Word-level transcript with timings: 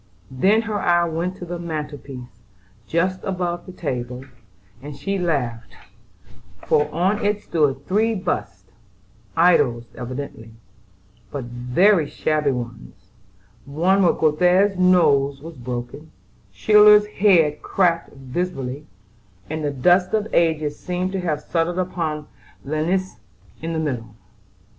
Then 0.31 0.63
her 0.63 0.79
eye 0.79 1.03
went 1.03 1.35
to 1.35 1.45
the 1.45 1.59
mantel 1.59 1.99
piece, 1.99 2.39
just 2.87 3.19
above 3.23 3.67
the 3.67 3.71
table, 3.71 4.25
and 4.81 4.95
she 4.97 5.19
laughed; 5.19 5.75
for, 6.65 6.89
on 6.91 7.23
it 7.23 7.43
stood 7.43 7.85
three 7.85 8.15
busts, 8.15 8.63
idols 9.37 9.83
evidently, 9.93 10.53
but 11.29 11.43
very 11.43 12.09
shabby 12.09 12.49
ones; 12.49 12.95
for 13.63 13.95
Göthe's 14.17 14.75
nose 14.75 15.39
was 15.39 15.53
broken, 15.55 16.09
Schiller's 16.51 17.05
head 17.05 17.61
cracked 17.61 18.11
visibly, 18.15 18.87
and 19.51 19.63
the 19.63 19.69
dust 19.69 20.15
of 20.15 20.27
ages 20.33 20.79
seemed 20.79 21.11
to 21.11 21.19
have 21.19 21.43
settled 21.43 21.77
upon 21.77 22.25
Linnæus 22.65 23.17
in 23.61 23.73
the 23.73 23.77
middle. 23.77 24.15